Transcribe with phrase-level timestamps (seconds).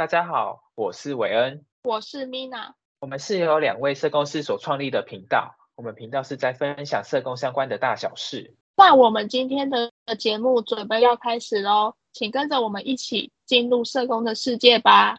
[0.00, 8.56] 大家好，我是韦恩，我是 Mina，我们是由两位社工师所创立的频道，我们频道是在分享社工相关的大小事。
[8.78, 15.18] 那我们今天的节目准备要开始喽，请跟着我们一起进入社工的世界吧。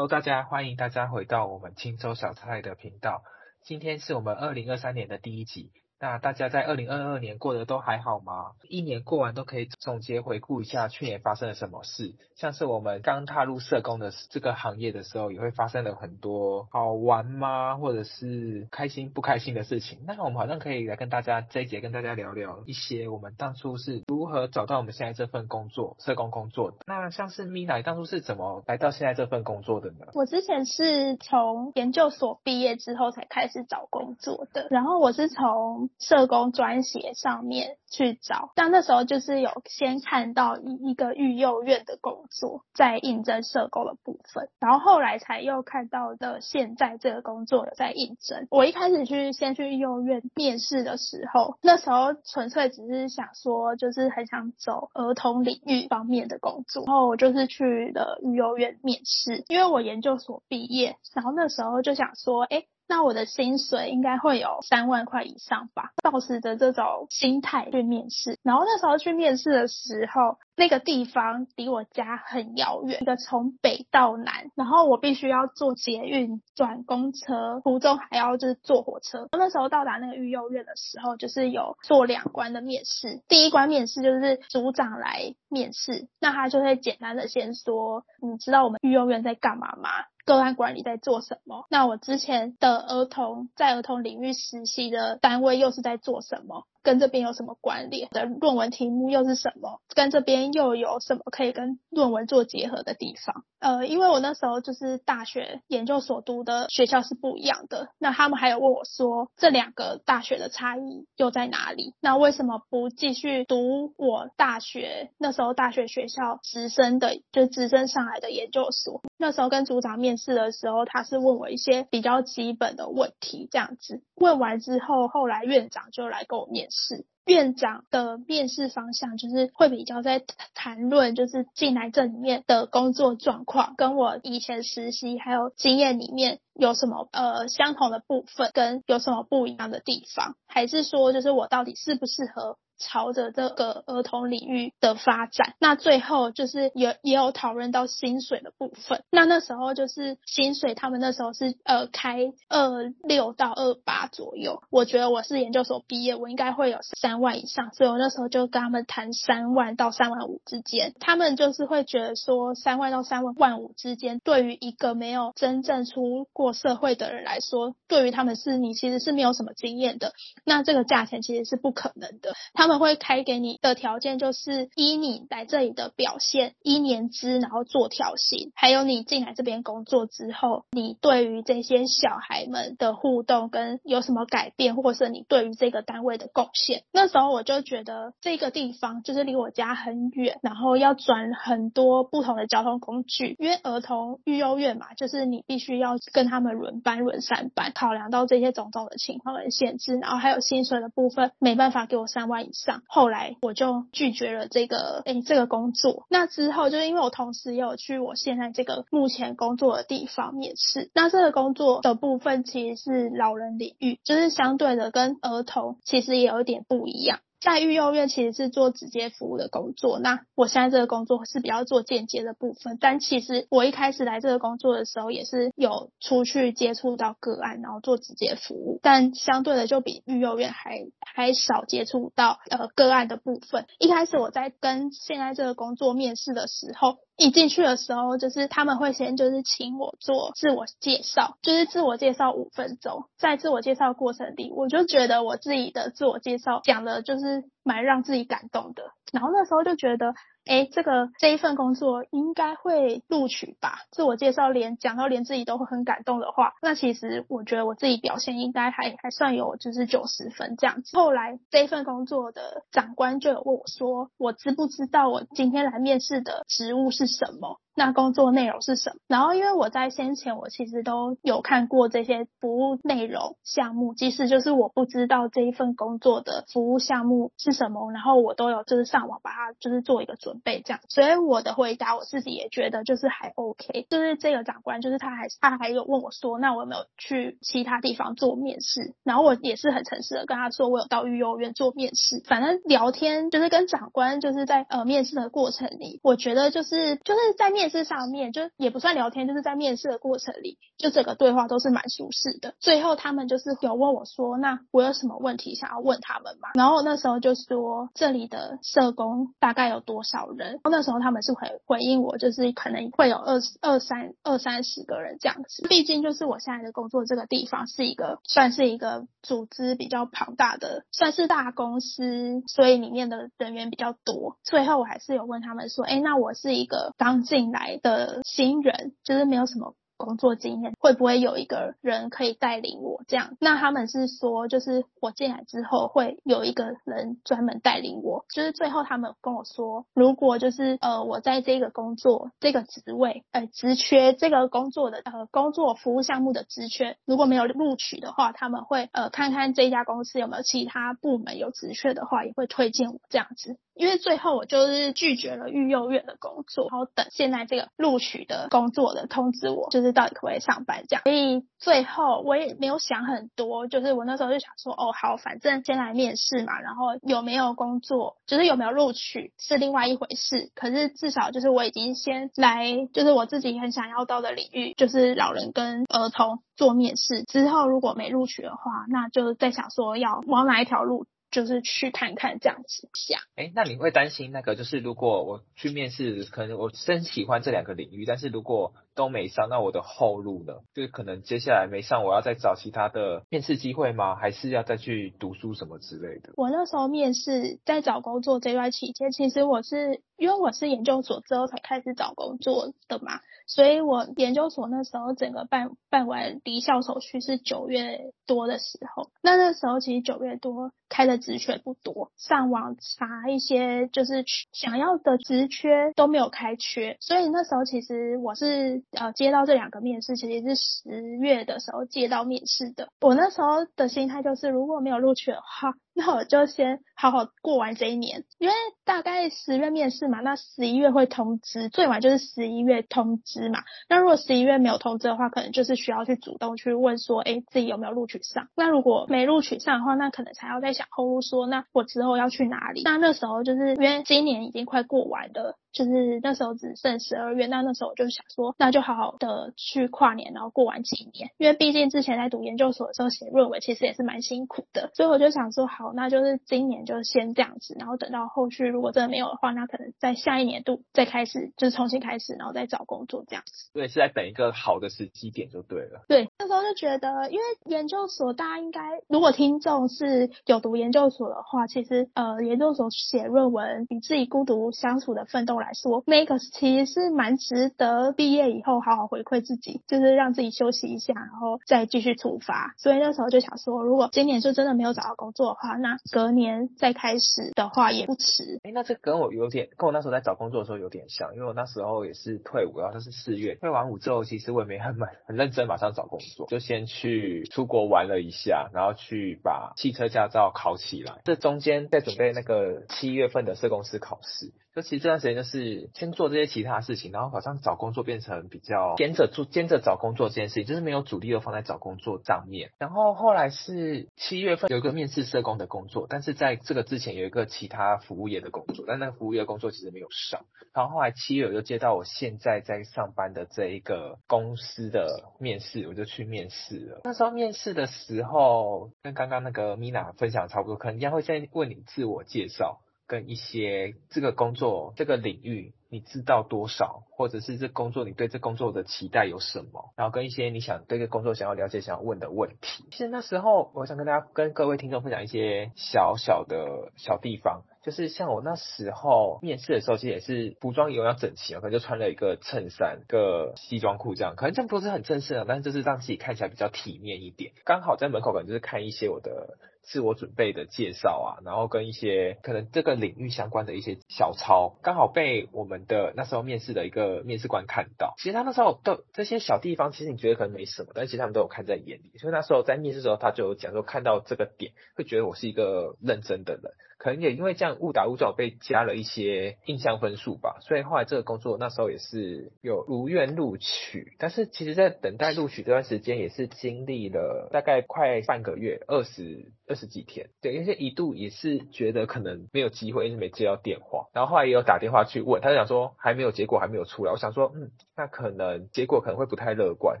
[0.00, 3.22] Hello，大家欢迎大家回到我们青州小菜的频道。
[3.60, 5.72] 今天是我们二零二三年的第一集。
[6.00, 8.52] 那大家在二零二二年过得都还好吗？
[8.68, 12.14] 一年过完都可以总结回顾一下去年发生了什么事。
[12.36, 17.76] 像是我们刚踏入社工的这个行业的时候，也会发生了很多好玩吗？
[17.76, 19.98] 或者是开心不开心的事情。
[20.06, 26.78] 那我们好像可以来跟大家这一节跟大家聊聊一些我们当初是如何找到我们现在这份工作，社工工作的。
[26.86, 30.06] 那像是 Mina，当初是怎么来到现在这份工作的呢？
[30.14, 48.46] 我之前是从研究所毕业之后才开始找工作的，然后我是从社工专写上面去找，但那时候就是有先看到一一个育幼院的工作，在应征社工的部分，然后后来才又看到的现在这个工作有在应征。
[48.50, 62.64] 我一开始去先去育幼院面试的时候，那时候纯粹只是想说，就是很想走儿童领域方面的工作，然后我就是去了育幼院面试，因为我研究所毕业，然后那时候就想说，哎。
[62.90, 68.36] 那我的薪水应该会有三万块以上吧，抱持着这种心态去面试。
[68.42, 79.26] 然后那时候去面试的时候，那个地方离我家很遥远，一个从北到南，然后我必须要坐捷运转公车，途中还要就是坐火车。
[79.32, 83.22] 那时候到达那个育幼院的时候，就是有做两关的面试。
[83.26, 89.88] 第一关面试就是组长来面试，那他就会简单的先说，你知道我们育幼院在干嘛吗？
[90.26, 91.64] 个案管理在做什么？
[91.70, 96.66] 那我之前的儿童在儿童领域实习的单位又是在做什么？
[96.82, 99.80] 跟这边有什么关联的论文题目又是什么？
[99.94, 103.44] 跟这边又有什么可以跟论文做结合的地方？
[103.58, 111.92] 呃，因为我那时候就是大学研究所读的学校是不一样的，那他们还有问我说，这两个大学的差异又在哪里？
[112.00, 119.02] 那为什么不继续读我大学那时候大学学校直升的，就直升上来的研究所？
[119.18, 126.69] 那时候跟组长面试的时候，他是问我一些比较基本的问题，这样子问完之后，后来院长就来跟我面。
[126.70, 142.56] 是院长的面试方向，就是会比较在谈论，就是进来这里面的工作状况，跟我以前实习还有经验里面有什么呃相同的部分，跟有什么不一样的地方，还是说就是我到底适不适合？
[142.80, 149.04] 朝着这个儿童领域的发展，那最后就是也也有讨论到薪水的部分。
[149.10, 154.62] 那那时候就是薪水，他们那时候是呃开二六到二八左右。
[154.70, 160.94] 我觉得我是研究所毕业，我应该会有三万以上，所以我那时候就跟他们谈三万到三万五之间。
[160.98, 170.14] 他们就是会觉得说三万到三万万五之间，对于一个没有真正出过社会的人来说，对于他们是你其实是没有什么经验的，
[170.46, 172.32] 那这个价钱其实是不可能的。
[172.54, 186.84] 他们他们会开给你的条件就是依你来这里的表现，依年资，然后做调薪，还有你进来这边工作之后，你对于这些小孩们的互动跟有什么改变，或是你对于这个单位的贡献。
[186.92, 202.50] 那时候我就觉得这个地方就是离我家很远，然后要转很多不同的交通工具，因为儿童育幼院嘛，就是你必须要跟他们轮班轮三班，考量到这些种种的情况的限制，然后还有薪水的部分，没办法给我三万以。
[202.64, 206.04] 上后来我就拒绝了这个诶这个工作。
[206.08, 210.90] 那之后就是因为我同时也有去我现在这个目前工作的地方面试。
[210.94, 217.20] 那这个工作的部分其实是老人领域，就是相对的跟儿童其实也有一点不一样。
[217.40, 222.76] 在育幼院其实是做直接服务的工作，那我现在这个工作是比较做间接的部分。
[222.80, 233.66] 但其实我一开始来这个工作的时候，也是有出去接触到个案，然后做直接服务，但相对的就比育幼院还还少接触到呃个案的部分。
[233.78, 236.98] 一开始我在跟现在这个工作面试的时候。
[237.20, 243.04] 一进去的时候，就是他们会先就是请我做自我介绍，就是自我介绍五分钟。
[243.18, 248.84] 在自我介绍过程里，我就觉得我自己的自我介绍讲的就是蛮让自己感动的。
[249.12, 250.14] 然后那时候就觉得，
[250.50, 253.82] 哎，这个这一份工作应该会录取吧？
[253.92, 260.96] 自我介绍连讲到连自己都会很感动的话，那其实我觉得我自己表现应该还还算有就是九十分这样子。
[260.96, 267.60] 后来这一份工作的长官就有问我说，我知不知道我今天来面试的职务是什么？
[267.74, 268.96] 那工作内容是什么？
[269.06, 280.80] 然后因为我在先前我其实都有看过这些服务内容项目，即使就是我不知道这一份工作的服务项目是什么，然后我都有就是上网把它就是做一个准备这样。
[280.88, 283.86] 所以我的回答我自己也觉得就是还 OK。
[283.88, 288.94] 就是这个长官就是他还他还有问我说，那我有没有去其他地方做面试？
[289.04, 292.20] 然后我也是很诚实的跟他说，我有到育幼院做面试。
[292.26, 297.59] 反正聊天就是跟长官就是在呃面试的过程里，我觉得就是就是在面。
[297.60, 302.54] 面试上面就也不算聊天，就是在面试的过程里，就整个对话都是蛮舒适的。
[302.58, 315.68] 最后他们就是有问我说：“那我有什么问题想要问他们吗？”然后那时候就说：“这里的社工大概有多少人？”那时候他们是回回应我，就是可能会有二二三二三十个人这样子。
[315.68, 324.38] 毕竟就是我现在的工作这个地方是一个算是一个组织比较庞大的，算是大公司，所以里面的人员比较多。
[324.44, 333.36] 最后我还是有问他们说：“哎，那我是一个刚进来。”的新人就是没有什么工作经验，会不会有一个人可以带领我这样？
[333.38, 338.24] 那他们是说，就是我进来之后会有一个人专门带领我。
[338.34, 353.58] 就是最后他们跟我说，如果就是呃我在这个工作这个职位呃职缺这个工作的呃工作服务项目的职缺如果没有录取的话，他们会呃看看这家公司有没有其他部门有职缺的话，也会推荐我这样子。
[353.80, 361.02] 因为最后我就是拒绝了育幼院的工作，然后等现在这个录取的工作的通知我，就是到底可不可以上班这样。
[361.02, 370.50] 所以最后我也没有想很多，就是我那时候就想说，哦好，反正先来面试嘛，然后有没有工作，就是有没有录取是另外一回事。
[370.54, 377.24] 可是至少就是我已经先来，就是我自己很想要到的领域，就是老人跟儿童做面试。
[377.24, 381.06] 之后如果没录取的话，那就再想说要往哪一条路。
[381.30, 384.56] 就是去看看这样子想，哎，那你会担心那个？
[384.56, 390.54] 就是如果我去面试，可能我真喜欢这两个领域，但是如果都没上，那我的后路呢？
[390.74, 394.16] 就是可能接下来没上，我要再找其他的面试机会吗？
[394.16, 396.32] 还是要再去读书什么之类的？
[396.36, 403.20] 我那时候面试，在找工作这段期间，其实我是因为我是研究所之后才开始找工作的嘛。
[403.50, 422.90] 所以我研究所那时候整个办办完离校手续是九月多的时候，那那时候其实九月多开的职缺不多，上网查一些就是想要的职缺都没有开缺，所以那时候其实我是呃接到这两个面试，其实是十月的时候接到面试的。
[423.00, 428.54] 我那时候的心态就是如果没有录取的话，那我就先好好过完这一年，因为
[428.84, 433.60] 大概十月面试嘛，那十一月会通知，最晚就是十一月通知嘛。
[433.88, 438.48] 那如果十一月没有通知的话，可能就是需要去主动去问说，哎，自己有没有录取上？
[438.56, 442.82] 那如果没录取上的话，那可能才要再想后路，说那我之后要去哪里？
[442.84, 445.56] 那那时候就是因为今年已经快过完了。
[445.72, 463.70] 就是那时候只剩十二月，那那时候我就想说，那就好好的去跨年，然后过完几年，因为毕竟之前在读研究所的时候写论文，其实也是蛮辛苦的，所以我就想说，好，那就是今年就先这样子，然后等到后续如果真的没有的话，那可能在下一年度再开始，就是重新开始，然后再找工作这样子。
[463.72, 466.02] 对，是在等一个好的时机点就对了。
[466.08, 475.59] 对，那时候就觉得，因为研究所大家应该，如果听众是有读研究所的话，其实呃，研究所写论文与自己孤独相处的奋斗。
[475.60, 482.74] 来说，那个其实是蛮值得毕业以后好好回馈自己，就是让自己休息一下，然后再继续出发。
[482.78, 488.60] 所以那时候就想说，如果今年就真的没有找到工作的话，那隔年再开始的话也不迟。
[488.64, 501.20] 哎，那这跟我有点，跟我那时候在找工作的时候有点像，因为我那时候也是退伍，然后是四月退完伍之后，其实我也没很满很认真马上找工作，就先去出国玩了一下，然后去把汽车驾照考起来。
[501.24, 504.52] 这中间在准备那个七月份的社工师考试。
[504.74, 512.70] 就其实这段时间就是先做这些其他事情，然后好像找工作变成比较兼着做兼着找工作这件事情，就是没有主力的放在找工作上面。
[512.78, 520.44] 然后后来是七月份有一个面试社工的工作，但是在这个之前有一个其他服务业的工作，但那个服务业的工作其实没有上。
[520.72, 527.00] 然后后来七月我就接到我现在在上班的这一个公司的面试，我就去面试了。
[527.02, 532.80] 那时候面试的时候跟刚刚那个 Mina 分享差不多，可能一样会先问你自我介绍。
[533.10, 542.84] 跟一些这个工作这个领域你知道多少，或者是这工作你对这工作的期待有什么，然后跟一些你想对这工作想要了解、想要问的问题。
[542.92, 547.64] 其实那时候，我想跟大家、跟各位听众分享一些小小的小地方。
[547.82, 557.52] 就是像我那时候面试的时候，其实也是服装有要整齐啊，可能就穿了一个衬衫、个西装裤这样，可能这样不是很正式的，但是就是让自己看起来比较体面一点。
[557.64, 568.14] 刚好在门口可能就是看一些我的自我准备的介绍啊，然后跟一些可能这个领域相关的一些小抄，刚好被我们的那时候面试的一个面试官看到。
[568.18, 572.18] 其实他那时候都这些小地方，其实你觉得可能没什么，但其实他们都有看在眼里。
[572.18, 576.72] 所以那时候在面试的时候，他就有讲说看到这个点，会觉得我是一个认真的人。
[577.00, 584.12] 可能也因为这样误打误撞被加了一些印象分数吧，所以后来这个工作那时候也是有如愿录取。
[584.18, 590.28] 但是其实，在等待录取这段时间，也是经历了大概快半个月，二十二十几天。
[590.42, 594.08] 对，因为一度也是觉得可能没有机会，因为没接到电话。
[594.12, 597.12] 然后后来也有打电话去问，他就想说还没有结果，还没有出来。
[597.12, 600.00] 我想说，嗯，那可能结果可能会不太乐观。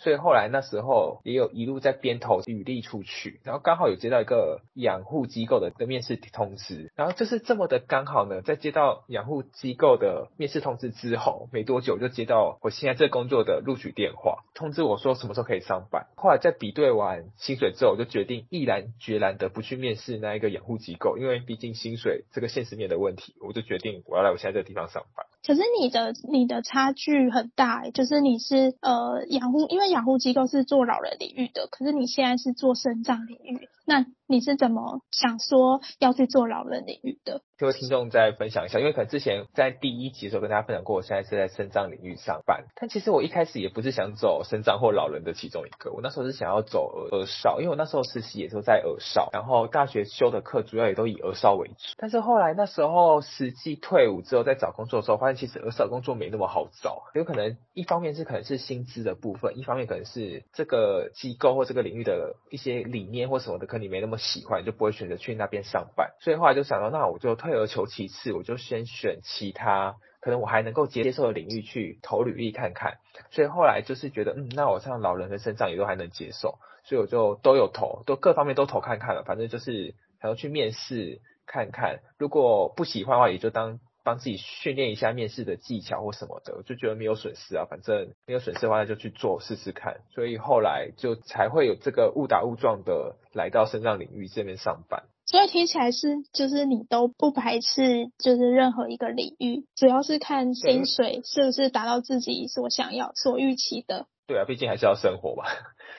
[0.00, 6.87] 所以后来那时候也有一路在边投履历出去，然后刚好有接到一个养护机构的的面试通知。
[6.94, 16.06] 然后就是这么的刚好呢，在接到养护机构的面试通知之后，没多久就接到我现在这工作的录取电话，通知我说什么时候可以上班。
[16.16, 25.26] 后来在比对完薪水之后，我就决定毅然决然的不去面试那一个养护机构，因为毕竟薪水这个现实面的问题，我就决定我要来我现在这个地方上班。
[25.46, 37.40] 可是你的你的差距很大欸，就是你是呃养护，因为养护机构是做老人领域的，可是你现在是做身障领域，那你是怎么想说要去做老人领域的？
[37.58, 66.12] 各位听众再分享一下，因为可能之前在第一集的时候跟大家分享过，我现在是在肾脏领域上班，但其实我一开始也不是想走肾脏或老人的其中一个，我那时候是想要走儿少，因为我那时候实习也是在儿少，然后大学修的课主要也都以儿少为主，但是后来那时候实际退伍之后在找工作的时候，发现其实儿少工作没那么好找，有可能一方面是可能是薪资的部分，一方面可能是这个机构或这个领域的一些理念或什么的，可能你没那么喜欢，就不会选择去那边上班。
[66.20, 72.98] 所以后来就想到，那我就退而求其次，我就先选其他可能我还能够接受的领域去投履历看看。
[73.30, 79.22] 所以后来就是觉得，嗯，那我像老人的身上也都还能接受，所以我就都有投，都各方面都投看看了。
[79.24, 83.80] 反正就是想要去面试看看，如果不喜欢的话，也就当。
[84.08, 90.00] 帮自己训练一下面试的技巧或什么的，我就觉得没有损失啊，反正没有损失的话，那就去做试试看。
[90.14, 95.02] 所以后来就才会有这个误打误撞的来到肾脏领域这边上班。
[95.26, 104.06] 所以听起来是，就是你都不排斥，就是任何一个领域，主要是看薪水是不是达到自己所想要、所预期的。
[104.28, 105.44] 对啊，毕竟还是要生活嘛。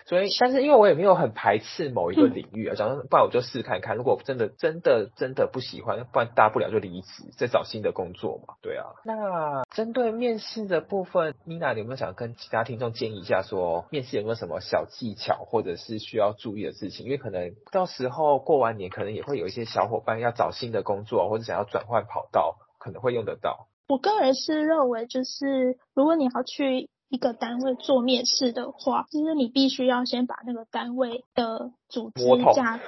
[0.06, 8.54] 所以，但是因为我也没有很排斥某一个领域啊，想说不然我就试看看，如果真的真的真的不喜欢，不然大不了就离职，再找新的工作嘛。
[8.62, 17.06] 对啊，那针对面试的部分，Nina 你有没有想跟其他听众建议一下说，说面试有没有什么小技巧，或者是需要注意的事情？
[17.06, 23.68] 因为可能到时候过完年，可能也会有一些小伙伴要找新的工作，或者想要转换跑道，可能会用得到。
[23.88, 26.90] 我个人是认为，就是如果你要去。
[27.10, 32.24] 一个单位做面试的话，就是你必须要先把那个单位的组织
[32.54, 32.80] 架，摸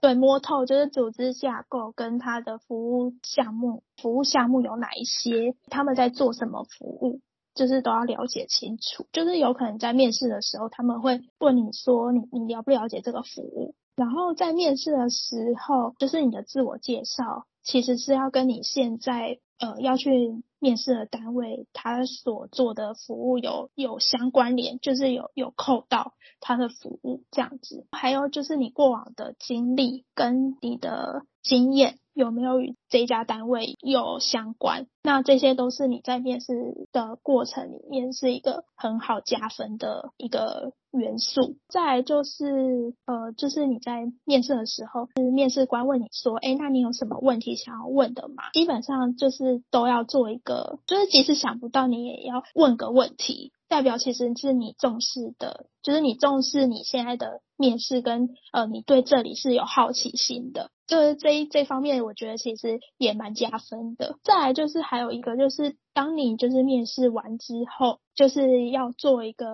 [0.00, 7.20] 对，摸透，就是组织架构跟它的服务项目，服务项目有哪一些，他们在做什么服务，
[7.54, 9.06] 就是都要了解清楚。
[9.12, 13.74] 就是有可能在面试的时候，他们会问你说你，你你了不了解这个服务？
[13.96, 20.42] 然后在面试的时候，就是你的自我介绍，其实是要跟你现在呃要去。
[20.58, 27.86] 面试的单位，他所做的服务有有相关联，就是有有扣到他的服务这样子。
[27.92, 34.88] 还有就是你过往的经历跟你的经验有没有与这家单位有相关？
[35.04, 41.56] 那这些都是你在面试的过程里面是一个很好加分的一个元素。
[41.68, 48.50] 再来就是呃，就是你在面试的时候，就是面试官问你说，哎，那你有什么问题想要问的吗？
[48.52, 53.52] 基本上就是都要做一个，就是即使想不到，你也要问个问题。
[53.68, 64.16] 代表其实是你重视的，就是你重视你现在的面试跟呃，你对这里是有好奇心的，就是这一这方面，我觉得其实也蛮加分的。
[64.24, 69.46] 再来就是还有一个，就是当你就是面试完之后，就是要做一个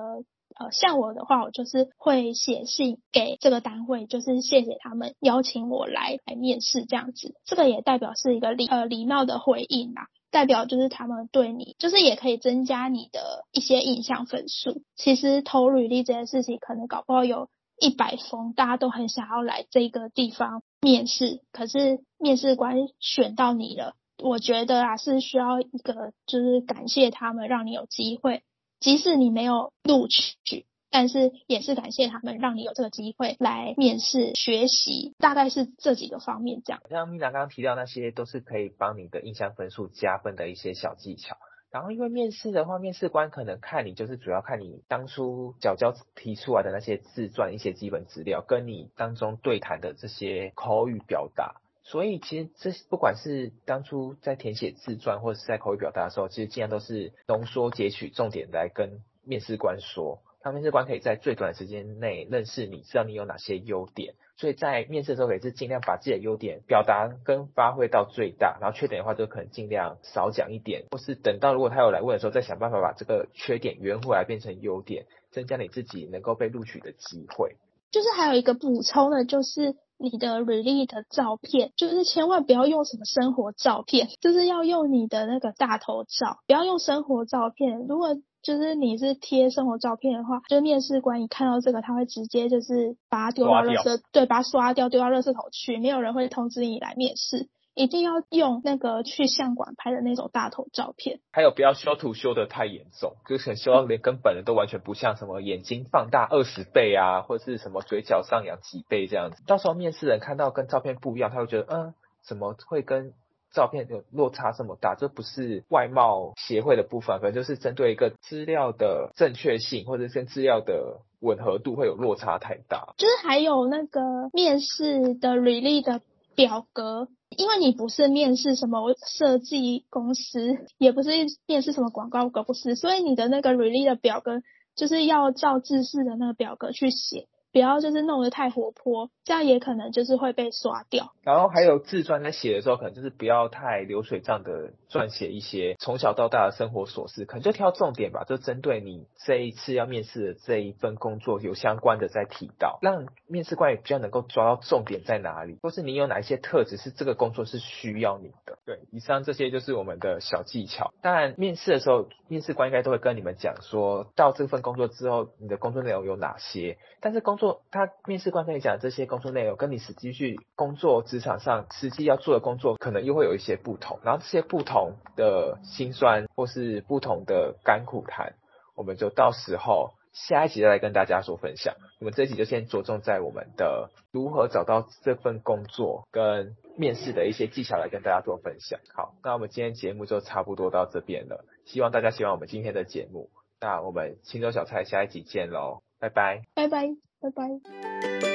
[0.56, 7.34] 呃，像我的话，我就是会写信给这个单位，就是谢谢他们邀请我来来面试这样子。
[7.44, 10.06] 这个也代表是一个礼呃礼貌的回应啦。
[10.34, 14.82] 代表就是他们对你，就是也可以增加你的一些印象分数。
[14.96, 17.48] 其实投履历这件事情，可能搞不好有
[17.78, 28.42] 一百封，大家都很想要来这个地方面试，可是面试官选到你了，我觉得啊，是需要一个就是感谢他们，让你有机会，
[28.80, 35.12] 即使你没有录取，但是也是感谢他们，让你有这个机会来面试学习。
[35.18, 36.80] 大概是这几个方面这样。
[36.88, 41.36] 像米娜刚刚提到那些，都是可以帮你的印象分数加分的一些小技巧。
[41.72, 51.56] 然后因为面试的话，面试官可能看你就是主要看你当初缴交提出来的那些自传一些基本资料，跟你当中对谈的这些口语表达。
[51.82, 64.12] 所以其实这不管是当初在填写自传或者是在口语表达的时候，其实尽量都是浓缩截取重点来跟面试官说，让面试官可以在最短的时间内认识你，知道你有哪些优点。
[64.36, 77.56] 所以在面试的时候也是尽量把自己的优点表达跟发挥到最大，然后缺点的话就可能尽量少讲一点，或是等到如果他有来问的时候，再想办法把这个缺点圆回来变成优点，增加你自己能够被录取的机会。
[77.90, 79.76] 就是还有一个补充的，就是。
[80.04, 87.86] 你的 release 的照片，就是千万不要用什么生活照片，就是要用你的那个大头照，不要用生活照片。
[87.88, 97.48] 如果就是你是贴生活照片的话，就面试官一看到这个，他会直接就是把它丢到垃圾，对，把它刷掉，丢到垃圾桶去，没有人会通知你来面试。
[97.74, 113.12] 一定要用那个去相馆拍的那种大头照片，还有不要修图修的太严重，就是很修到连跟本人都完全不像，什么眼睛放大二十倍啊，或者是什么嘴角上扬几倍这样子，到时候面试人看到跟照片不一样，他会觉得嗯，怎么会跟
[113.52, 114.94] 照片有落差这么大？
[114.94, 122.94] 这不是外貌协会的部分，可能就是针对一个资料的正确性，或者是跟资料的吻合度会有落差太大。
[122.98, 124.00] 就是还有那个
[124.32, 126.00] 面试的履历的
[126.36, 127.08] 表格。
[127.36, 131.10] 因为你不是面试什么设计公司，也不是
[131.46, 134.42] 面试什么广告公司，所以你的那个履历的表格
[134.74, 137.28] 就是要照制式的那个表格去写。
[137.54, 141.12] 不要就是弄得太活泼，这样也可能就是会被刷掉。
[141.22, 158.53] 然后还有自传在写的时候，可能就是不要太流水账的撰写一些从小到大的生活琐事，可能就挑重点吧，就针对你这一次要面试的这一份工作有相关的再提到，让面试官也比较能够抓到重点在哪里，或是你有哪一些特质是这个工作是需要你的。
[158.66, 160.94] 对，以上这些就是我们的小技巧。
[161.02, 167.60] 当然，面试的时候，面试官应该都会跟你们讲说，到这份工作之后，你的工作内容有哪些，但是工作。
[167.70, 174.00] 他面试官跟你讲这些工作内容，跟你实际去工作职场上实际要做的工作，可能又会有一些不同。
[174.02, 178.32] 然后这些不同的辛酸或是不同的甘苦谈，
[178.74, 181.74] 我们就到时候下一集再来跟大家做分享。
[182.00, 188.80] 我们这一集就先着重在我们的如何找到这份工作跟面试的一些技巧来跟大家做分享。
[188.94, 193.28] 好，那我们今天节目就差不多到这边了，希望大家喜欢我们今天的节目。
[193.60, 196.88] 那我们青州小菜下一集见喽，拜拜，拜拜。
[197.20, 198.33] 拜拜。